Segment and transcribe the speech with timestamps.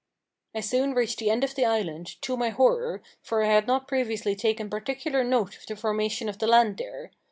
[0.55, 3.87] I soon reached the end of the island, to my horror, for I had not
[3.87, 7.11] previously taken particular note of the formation of the land there.